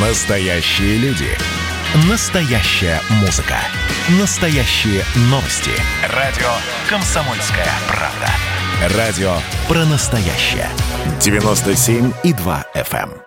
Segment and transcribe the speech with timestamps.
[0.00, 1.26] Настоящие люди.
[2.08, 3.56] Настоящая музыка.
[4.20, 5.72] Настоящие новости.
[6.14, 6.46] Радио
[6.88, 8.96] «Комсомольская правда».
[8.96, 9.32] Радио
[9.66, 10.68] про настоящее.
[11.18, 13.10] 97,2 FM.
[13.10, 13.22] эм.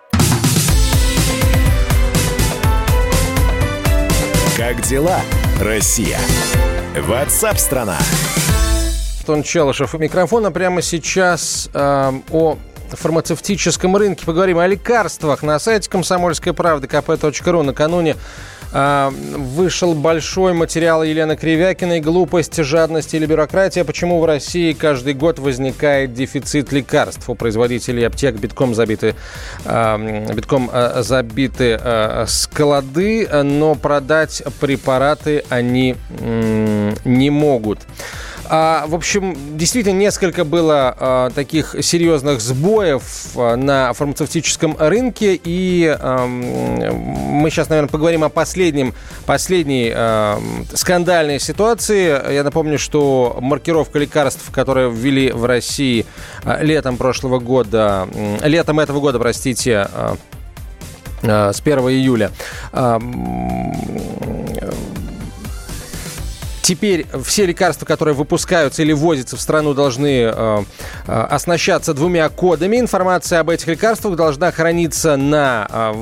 [4.56, 5.20] Как дела,
[5.60, 6.18] Россия?
[6.96, 7.98] Ватсап-страна!
[9.18, 10.50] Антон Челышев у микрофона.
[10.50, 12.56] Прямо сейчас э, о
[12.96, 15.42] фармацевтическом рынке поговорим о лекарствах.
[15.42, 18.16] На сайте комсомольской правды kp.ru накануне
[18.72, 23.84] э, вышел большой материал Елены Кривякиной «Глупость, жадность или бюрократия.
[23.84, 29.14] Почему в России каждый год возникает дефицит лекарств?» У производителей аптек битком забиты,
[29.64, 31.80] э, битком э, забиты
[32.26, 35.96] склады, но продать препараты они
[37.04, 37.80] не могут.
[38.54, 43.02] А, в общем, действительно, несколько было а, таких серьезных сбоев
[43.34, 45.40] а, на фармацевтическом рынке.
[45.42, 48.92] И а, мы сейчас, наверное, поговорим о последнем,
[49.24, 50.38] последней а,
[50.74, 52.30] скандальной ситуации.
[52.30, 56.04] Я напомню, что маркировка лекарств, которые ввели в России
[56.44, 58.06] а, летом прошлого года,
[58.42, 60.16] летом этого года, простите, а,
[61.22, 62.32] с 1 июля
[66.62, 70.64] Теперь все лекарства, которые выпускаются или ввозятся в страну, должны э,
[71.06, 72.78] э, оснащаться двумя кодами.
[72.78, 75.94] Информация об этих лекарствах должна храниться на, э,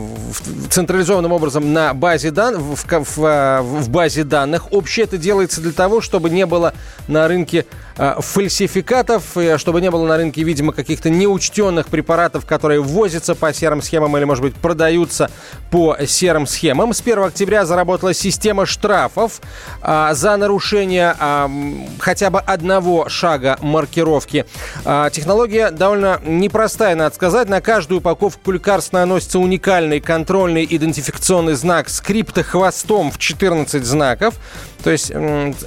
[0.68, 4.70] централизованным образом на базе дан, в, в, в базе данных.
[4.70, 6.74] Общее это делается для того, чтобы не было
[7.08, 13.34] на рынке Э, фальсификатов, чтобы не было на рынке, видимо, каких-то неучтенных препаратов, которые ввозятся
[13.34, 15.30] по серым схемам или, может быть, продаются
[15.70, 16.92] по серым схемам.
[16.92, 19.40] С 1 октября заработала система штрафов
[19.82, 21.50] а, за нарушение а,
[21.98, 24.46] хотя бы одного шага маркировки.
[24.84, 27.48] А, технология довольно непростая, надо сказать.
[27.48, 34.34] На каждую упаковку лекарств наносится уникальный контрольный идентификационный знак с криптохвостом в 14 знаков.
[34.82, 35.12] То есть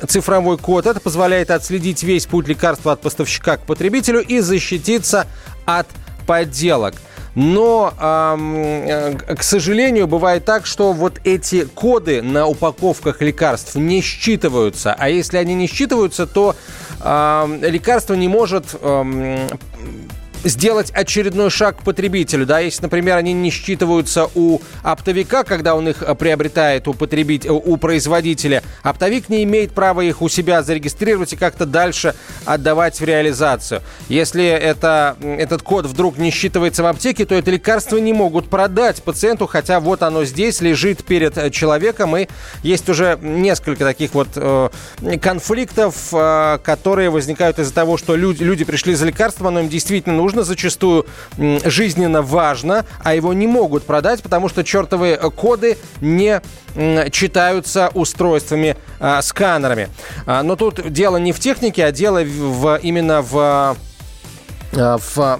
[0.08, 0.86] цифровой код.
[0.88, 5.27] Это позволяет отследить весь путь лекарства от поставщика к потребителю и защититься
[5.65, 5.88] от
[6.26, 6.95] подделок.
[7.36, 14.95] Но, э, к сожалению, бывает так, что вот эти коды на упаковках лекарств не считываются.
[14.98, 16.55] А если они не считываются, то
[17.02, 19.48] э, лекарство не может э,
[20.43, 22.45] сделать очередной шаг к потребителю.
[22.45, 27.52] Да, если, например, они не считываются у оптовика, когда он их э, приобретает у, потребителя,
[27.52, 32.15] э, у производителя, оптовик не имеет права их у себя зарегистрировать и как-то дальше
[32.45, 33.82] отдавать в реализацию.
[34.09, 39.02] Если это, этот код вдруг не считывается в аптеке, то это лекарство не могут продать
[39.03, 42.27] пациенту, хотя вот оно здесь лежит перед э, человеком, и
[42.64, 44.70] есть уже несколько таких вот э,
[45.21, 50.15] конфликтов, э, которые возникают из-за того, что люди, люди пришли за лекарством, оно им действительно
[50.15, 51.05] нужно, нужно, зачастую
[51.38, 56.42] жизненно важно, а его не могут продать, потому что чертовые коды не
[57.11, 59.89] читаются устройствами, а, сканерами.
[60.26, 63.92] А, но тут дело не в технике, а дело в, именно в Э,
[64.76, 65.39] в,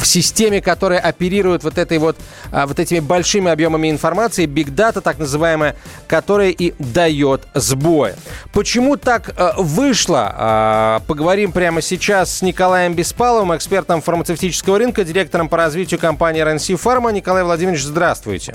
[0.00, 2.16] в системе, которая оперирует вот, этой вот,
[2.52, 8.14] а, вот этими большими объемами информации, Big Data, так называемая, которая и дает сбои.
[8.52, 10.32] Почему так э, вышло?
[10.36, 16.80] А, поговорим прямо сейчас с Николаем Беспаловым, экспертом фармацевтического рынка, директором по развитию компании RNC
[16.82, 17.12] Pharma.
[17.12, 18.54] Николай Владимирович, здравствуйте.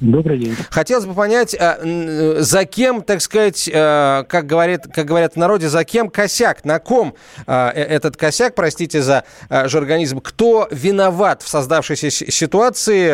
[0.00, 0.54] Добрый день.
[0.70, 5.70] Хотелось бы понять, э, за кем, так сказать, э, как, говорит, как говорят в народе,
[5.70, 7.14] за кем косяк, на ком
[7.46, 13.08] э, этот косяк, простите за жаргонизм, кто виноват в создавшейся ситуации?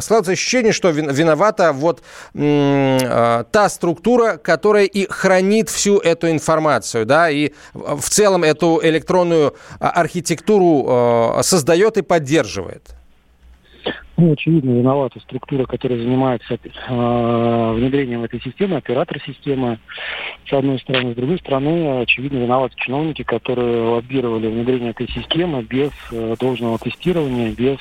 [0.00, 2.02] Складывается ощущение, что виновата вот
[2.32, 11.40] та структура, которая и хранит всю эту информацию, да, и в целом эту электронную архитектуру
[11.42, 12.99] создает и поддерживает.
[14.20, 19.78] Ну, очевидно, виновата структура, которая занимается э, внедрением этой системы, оператор системы,
[20.46, 21.14] с одной стороны.
[21.14, 27.52] С другой стороны, очевидно, виноваты чиновники, которые лоббировали внедрение этой системы без э, должного тестирования,
[27.52, 27.78] без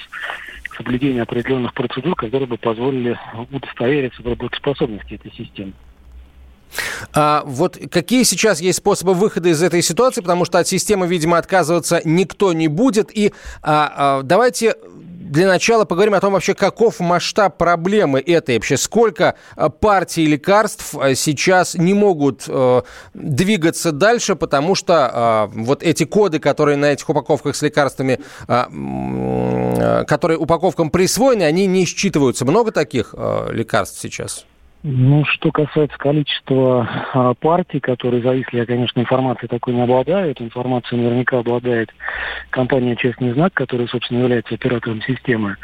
[0.78, 3.20] соблюдения определенных процедур, которые бы позволили
[3.52, 5.74] удостовериться в работоспособности этой системы.
[7.14, 11.38] А вот какие сейчас есть способы выхода из этой ситуации, потому что от системы, видимо,
[11.38, 13.12] отказываться никто не будет.
[13.14, 14.76] И а, а, давайте
[15.30, 18.78] для начала поговорим о том вообще, каков масштаб проблемы этой вообще.
[18.78, 22.82] Сколько э, партий лекарств э, сейчас не могут э,
[23.14, 28.66] двигаться дальше, потому что э, вот эти коды, которые на этих упаковках с лекарствами, э,
[28.68, 32.46] э, которые упаковкам присвоены, они не считываются.
[32.46, 33.14] Много таких
[33.52, 34.46] лекарств сейчас?
[34.82, 40.32] Ну, что касается количества а, партий, которые зависли, я, конечно, информации такой не обладаю.
[40.32, 41.94] Эту информацию наверняка обладает
[42.50, 45.58] компания «Честный знак», которая, собственно, является оператором системы.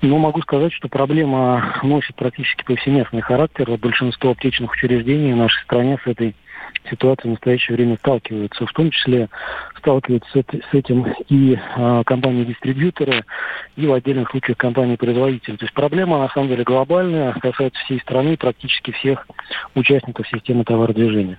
[0.00, 3.70] Ну, могу сказать, что проблема носит практически повсеместный характер.
[3.76, 6.34] Большинство аптечных учреждений в нашей стране с этой
[6.90, 8.66] ситуацией в настоящее время сталкиваются.
[8.66, 9.28] В том числе
[9.78, 13.24] сталкиваются с этим и э, компании-дистрибьюторы,
[13.76, 15.56] и в отдельных случаях компании-производители.
[15.56, 19.26] То есть проблема, на самом деле, глобальная, касается всей страны, практически всех
[19.74, 21.38] участников системы товародвижения.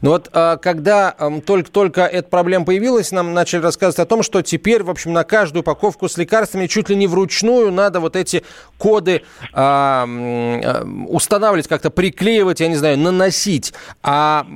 [0.00, 1.14] Ну вот а, когда
[1.44, 5.62] только-только эта проблема появилась, нам начали рассказывать о том, что теперь, в общем, на каждую
[5.62, 8.44] упаковку с лекарствами чуть ли не вручную надо вот эти
[8.78, 9.22] коды
[9.52, 13.72] а, а, устанавливать, как-то приклеивать, я не знаю, наносить.
[14.02, 14.46] А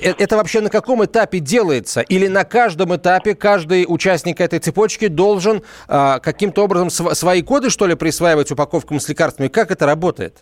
[0.00, 2.00] э, это вообще на каком этапе делается?
[2.00, 7.86] Или на каждом этапе каждый участник этой цепочки должен а, каким-то образом свои коды, что
[7.86, 9.48] ли, присваивать упаковкам с лекарствами?
[9.48, 10.38] Как это работает?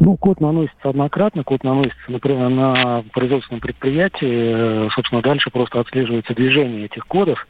[0.00, 4.86] Ну, код наносится однократно, код наносится, например, на производственном предприятии.
[4.86, 7.46] Э, собственно, дальше просто отслеживается движение этих кодов.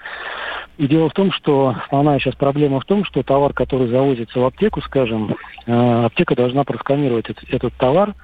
[0.78, 4.44] И дело в том, что основная сейчас проблема в том, что товар, который завозится в
[4.44, 5.36] аптеку, скажем,
[5.66, 8.14] э, аптека должна просканировать этот, этот товар,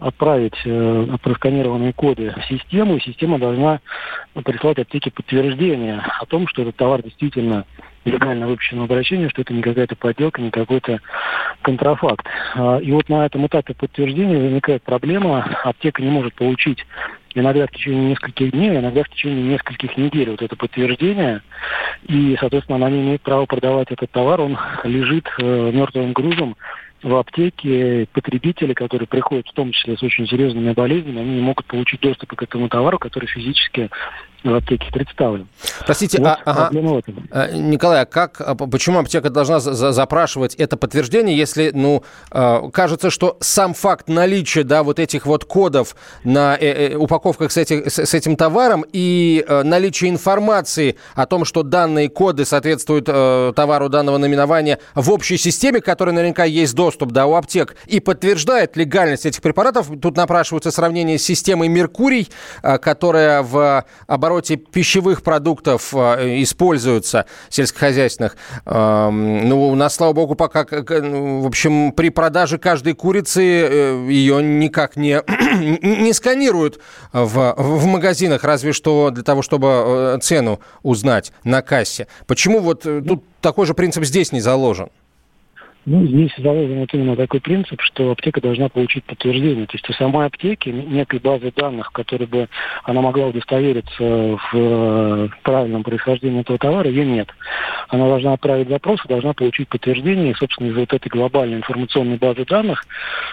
[0.00, 3.78] отправить э, просканированные коды в систему, и система должна
[4.44, 7.64] прислать аптеке подтверждение о том, что этот товар действительно
[8.04, 11.00] легально выпущено обращение, что это не какая-то подделка, не какой-то
[11.62, 12.26] контрафакт.
[12.54, 15.44] А, и вот на этом этапе подтверждения возникает проблема.
[15.64, 16.84] Аптека не может получить
[17.34, 20.30] иногда в течение нескольких дней, иногда в течение нескольких недель.
[20.30, 21.42] Вот это подтверждение.
[22.06, 26.56] И, соответственно, она не имеет права продавать этот товар, он лежит э, мертвым грузом
[27.02, 28.06] в аптеке.
[28.12, 32.34] Потребители, которые приходят в том числе с очень серьезными болезнями, они не могут получить доступ
[32.34, 33.90] к этому товару, который физически
[34.44, 35.48] в аптеке представлен.
[35.84, 36.70] Простите, вот а, ага.
[37.30, 42.70] Э, Николай, а как, а почему аптека должна за запрашивать это подтверждение, если, ну, э,
[42.72, 45.94] кажется, что сам факт наличия, да, вот этих вот кодов
[46.24, 51.62] на э, упаковках с, этих, с, с этим товаром и наличие информации о том, что
[51.62, 57.34] данные коды соответствуют товару данного наименования в общей системе, которой наверняка есть доступ, да, у
[57.34, 62.28] аптек, и подтверждает легальность этих препаратов, тут напрашивается сравнение с системой Меркурий,
[62.62, 68.36] которая в обороте обороте пищевых продуктов э, используются, сельскохозяйственных.
[68.64, 74.06] Эм, ну, у нас, слава богу, пока, ну, в общем, при продаже каждой курицы э,
[74.08, 75.22] ее никак не,
[75.82, 76.80] не сканируют
[77.12, 82.06] в, в магазинах, разве что для того, чтобы э, цену узнать на кассе.
[82.26, 84.90] Почему вот тут такой же принцип здесь не заложен?
[85.86, 89.64] Ну, здесь заложен вот именно такой принцип, что аптека должна получить подтверждение.
[89.64, 92.48] То есть у самой аптеки некой базы данных, которой бы
[92.84, 97.28] она могла удостовериться в э, правильном происхождении этого товара, ее нет.
[97.88, 100.34] Она должна отправить запрос и должна получить подтверждение.
[100.34, 102.84] Собственно, из вот этой глобальной информационной базы данных,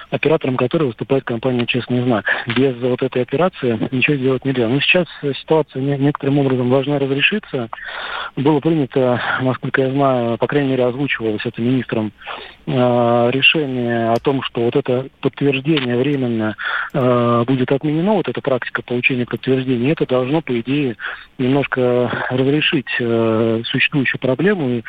[0.09, 2.25] оператором которой выступает компания «Честный знак».
[2.55, 4.69] Без вот этой операции ничего сделать нельзя.
[4.69, 5.07] Но сейчас
[5.41, 7.69] ситуация некоторым образом должна разрешиться.
[8.37, 12.13] Было принято, насколько я знаю, по крайней мере, озвучивалось это министром
[12.69, 16.57] Э, решение о том, что вот это подтверждение временно
[16.93, 20.97] э, будет отменено, вот эта практика получения подтверждения, это должно, по идее,
[21.37, 24.83] немножко разрешить э, существующую проблему и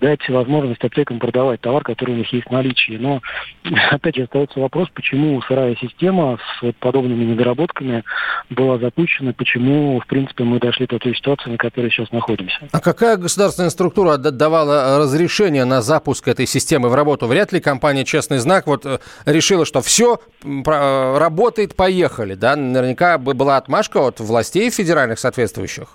[0.00, 2.96] дать возможность аптекам продавать товар, который у них есть в наличии.
[2.98, 3.20] Но,
[3.90, 8.04] опять же, остается вопрос, почему сырая система с подобными недоработками
[8.48, 12.56] была запущена, почему, в принципе, мы дошли до той ситуации, на которой сейчас находимся.
[12.72, 17.26] А какая государственная структура давала разрешение на запуск этой системы в работу?
[17.26, 22.34] Вряд ли компания «Честный знак» вот э, решила, что все, э, работает, поехали.
[22.34, 22.56] Да?
[22.56, 25.88] Наверняка была отмашка от властей федеральных соответствующих.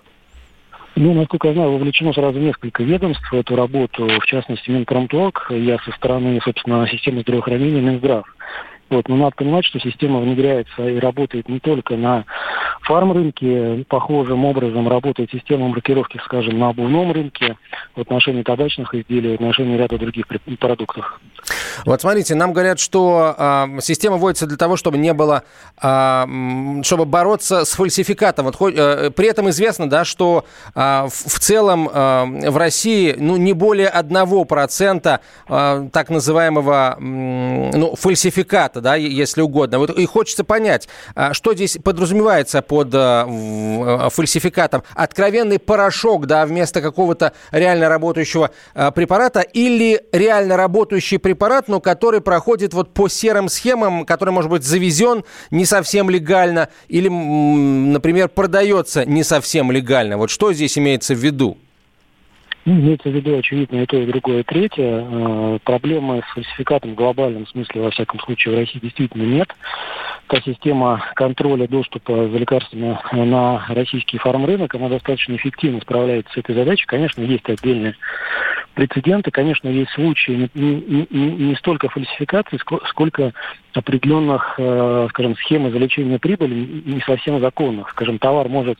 [0.96, 5.80] Ну, насколько я знаю, вовлечено сразу несколько ведомств в эту работу, в частности, Минпромторг, я
[5.80, 8.26] со стороны, собственно, системы здравоохранения, Минздрав.
[8.94, 9.10] Вот.
[9.10, 12.26] Но надо понимать, что система внедряется и работает не только на
[12.82, 17.58] фарм-рынке, похожим образом работает система маркировки, скажем, на обувном рынке
[17.96, 20.26] в отношении табачных изделий, в отношении ряда других
[20.60, 21.20] продуктов.
[21.86, 25.44] Вот смотрите, нам говорят, что э, система вводится для того, чтобы не было,
[25.82, 28.46] э, чтобы бороться с фальсификатом.
[28.46, 30.46] Вот, хоть, э, при этом известно, да, что
[30.76, 35.20] э, в, в целом э, в России ну, не более 1%
[35.50, 39.80] э, так называемого э, ну, фальсификата, да, если угодно.
[39.80, 44.84] Вот, и хочется понять, э, что здесь подразумевается под э, э, фальсификатом.
[44.94, 52.22] Откровенный порошок, да, вместо какого-то реально работающего э, препарата или реально работающий препарат, но который
[52.22, 59.06] проходит вот по серым схемам, который, может быть, завезен не совсем легально или, например, продается
[59.06, 60.18] не совсем легально.
[60.18, 61.58] Вот что здесь имеется в виду?
[62.66, 65.06] Ну, имеется в виду, очевидно, и то, и другое, и третье.
[65.06, 69.54] Э, проблемы с фальсификатом в глобальном смысле, во всяком случае, в России действительно нет.
[70.28, 76.56] Та система контроля доступа за лекарствами на российский фармрынок, она достаточно эффективно справляется с этой
[76.56, 76.86] задачей.
[76.86, 77.96] Конечно, есть отдельные
[78.74, 79.32] прецеденты.
[79.32, 83.34] Конечно, есть случаи не, не, не столько фальсификации, сколько
[83.74, 87.90] определенных, э, скажем, схем извлечения прибыли не совсем законных.
[87.92, 88.78] Скажем, товар может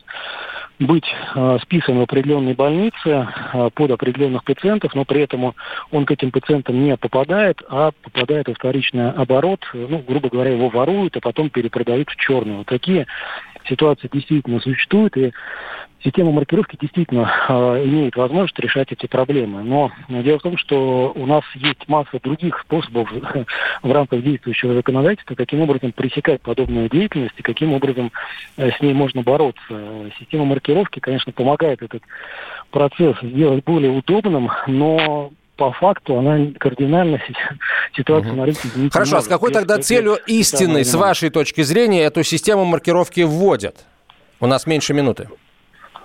[0.78, 5.54] быть э, списан в определенной больнице э, под определенных пациентов, но при этом
[5.90, 10.68] он к этим пациентам не попадает, а попадает во вторичный оборот, ну, грубо говоря, его
[10.68, 12.64] воруют, а потом перепродают в черную.
[12.64, 13.06] Такие
[13.68, 15.32] ситуации действительно существуют, и
[16.02, 19.62] система маркировки действительно э, имеет возможность решать эти проблемы.
[19.62, 23.10] Но дело в том, что у нас есть масса других способов
[23.82, 28.12] в рамках действующего законодательства, каким образом пресекать подобную деятельность и каким образом
[28.56, 30.10] э, с ней можно бороться.
[30.18, 32.02] Система маркировки, конечно, помогает этот
[32.70, 37.20] процесс сделать более удобным, но по факту она кардинально
[37.96, 38.40] ситуацию угу.
[38.40, 42.22] на рынке изменить Хорошо, а с какой тогда целью истинной, с вашей точки зрения, эту
[42.22, 43.84] систему маркировки вводят?
[44.40, 45.28] У нас меньше минуты.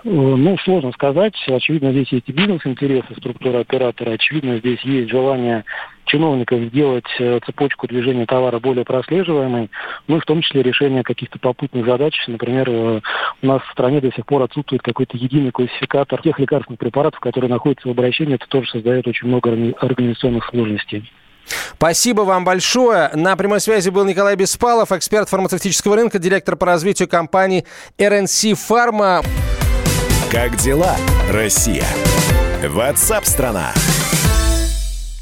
[0.04, 1.34] Э, ну, сложно сказать.
[1.46, 4.12] Очевидно, здесь есть и бизнес-интересы структуры оператора.
[4.12, 5.64] Очевидно, здесь есть желание
[6.10, 9.70] чиновников сделать э, цепочку движения товара более прослеживаемой,
[10.08, 12.14] ну и в том числе решение каких-то попутных задач.
[12.26, 13.00] Например, э,
[13.42, 17.50] у нас в стране до сих пор отсутствует какой-то единый классификатор тех лекарственных препаратов, которые
[17.50, 18.34] находятся в обращении.
[18.34, 19.50] Это тоже создает очень много
[19.80, 21.10] организационных сложностей.
[21.74, 23.10] Спасибо вам большое.
[23.14, 27.64] На прямой связи был Николай Беспалов, эксперт фармацевтического рынка, директор по развитию компании
[27.98, 29.24] RNC Pharma.
[30.30, 30.96] Как дела,
[31.32, 31.86] Россия?
[32.68, 33.72] Ватсап-страна!
[33.72, 33.99] страна